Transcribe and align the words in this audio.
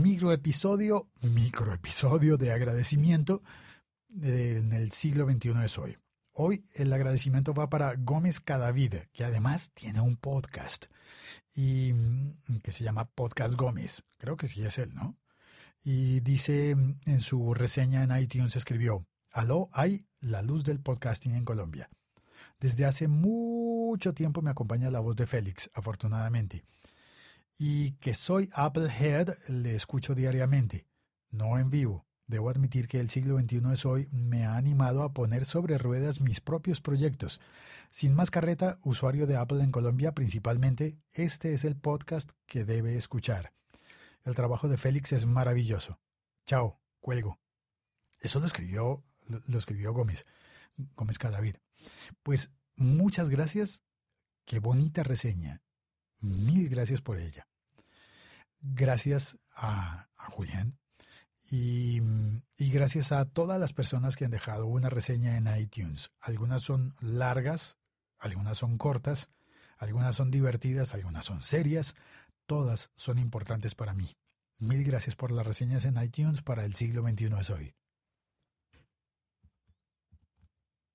microepisodio, 0.00 1.10
microepisodio 1.20 2.38
de 2.38 2.52
agradecimiento 2.52 3.42
en 4.22 4.72
el 4.72 4.92
siglo 4.92 5.30
XXI 5.30 5.52
es 5.62 5.78
hoy. 5.78 5.98
Hoy 6.32 6.64
el 6.74 6.90
agradecimiento 6.90 7.52
va 7.52 7.68
para 7.68 7.94
Gómez 7.96 8.40
Cadavid, 8.40 8.94
que 9.12 9.24
además 9.24 9.72
tiene 9.74 10.00
un 10.00 10.16
podcast 10.16 10.86
y 11.54 11.92
mm, 11.92 12.60
que 12.62 12.72
se 12.72 12.82
llama 12.82 13.10
Podcast 13.10 13.56
Gómez. 13.56 14.04
Creo 14.16 14.38
que 14.38 14.48
sí 14.48 14.64
es 14.64 14.78
él, 14.78 14.94
¿no? 14.94 15.18
Y 15.82 16.20
dice 16.20 16.70
en 16.70 17.20
su 17.20 17.52
reseña 17.52 18.02
en 18.02 18.16
iTunes 18.16 18.56
escribió, 18.56 19.06
Aló, 19.32 19.68
hay 19.72 20.06
la 20.20 20.40
luz 20.40 20.64
del 20.64 20.80
podcasting 20.80 21.34
en 21.34 21.44
Colombia. 21.44 21.90
Desde 22.58 22.86
hace 22.86 23.06
mucho 23.06 24.14
tiempo 24.14 24.40
me 24.40 24.50
acompaña 24.50 24.90
la 24.90 25.00
voz 25.00 25.16
de 25.16 25.26
Félix, 25.26 25.70
afortunadamente. 25.74 26.64
Y 27.62 27.92
que 27.98 28.14
soy 28.14 28.48
Applehead, 28.54 29.36
le 29.48 29.74
escucho 29.74 30.14
diariamente, 30.14 30.86
no 31.28 31.58
en 31.58 31.68
vivo. 31.68 32.06
Debo 32.26 32.48
admitir 32.48 32.88
que 32.88 33.00
el 33.00 33.10
siglo 33.10 33.38
XXI 33.38 33.60
es 33.74 33.84
hoy 33.84 34.08
me 34.12 34.46
ha 34.46 34.56
animado 34.56 35.02
a 35.02 35.12
poner 35.12 35.44
sobre 35.44 35.76
ruedas 35.76 36.22
mis 36.22 36.40
propios 36.40 36.80
proyectos. 36.80 37.38
Sin 37.90 38.14
más 38.14 38.30
carreta, 38.30 38.78
usuario 38.82 39.26
de 39.26 39.36
Apple 39.36 39.62
en 39.62 39.72
Colombia 39.72 40.14
principalmente, 40.14 40.96
este 41.12 41.52
es 41.52 41.66
el 41.66 41.76
podcast 41.76 42.30
que 42.46 42.64
debe 42.64 42.96
escuchar. 42.96 43.52
El 44.24 44.34
trabajo 44.34 44.66
de 44.66 44.78
Félix 44.78 45.12
es 45.12 45.26
maravilloso. 45.26 46.00
Chao, 46.46 46.80
cuelgo. 46.98 47.40
Eso 48.20 48.40
lo 48.40 48.46
escribió, 48.46 49.04
lo 49.26 49.58
escribió 49.58 49.92
Gómez, 49.92 50.24
Gómez 50.96 51.18
Cadavid. 51.18 51.56
Pues 52.22 52.52
muchas 52.74 53.28
gracias. 53.28 53.82
Qué 54.46 54.60
bonita 54.60 55.02
reseña. 55.02 55.60
Mil 56.20 56.70
gracias 56.70 57.02
por 57.02 57.18
ella. 57.18 57.46
Gracias 58.60 59.38
a, 59.54 60.08
Julián. 60.28 60.78
Y, 61.50 62.00
y, 62.56 62.70
gracias 62.70 63.10
a 63.10 63.24
todas 63.24 63.58
las 63.58 63.72
personas 63.72 64.16
que 64.16 64.24
han 64.24 64.30
dejado 64.30 64.66
una 64.66 64.88
reseña 64.88 65.36
en 65.36 65.48
iTunes. 65.58 66.10
Algunas 66.20 66.62
son 66.62 66.94
largas, 67.00 67.78
algunas 68.18 68.58
son 68.58 68.78
cortas, 68.78 69.30
algunas 69.78 70.14
son 70.14 70.30
divertidas, 70.30 70.94
algunas 70.94 71.24
son 71.24 71.42
serias. 71.42 71.96
Todas 72.46 72.90
son 72.94 73.18
importantes 73.18 73.74
para 73.74 73.94
mí. 73.94 74.16
Mil 74.58 74.84
gracias 74.84 75.16
por 75.16 75.32
las 75.32 75.46
reseñas 75.46 75.84
en 75.86 76.00
iTunes 76.02 76.42
para 76.42 76.64
el 76.64 76.74
siglo 76.74 77.02
XXI 77.02 77.30
es 77.40 77.50
hoy. 77.50 77.74